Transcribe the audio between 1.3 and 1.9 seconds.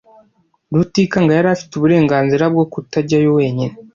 yari afite